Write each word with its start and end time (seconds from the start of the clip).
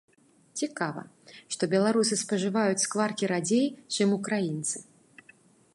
Цікава, 0.61 1.03
што 1.55 1.63
беларусы 1.73 2.15
спажываюць 2.23 2.83
скваркі 2.85 3.25
радзей, 3.35 3.65
чым 3.99 4.19
украінцы. 4.19 4.77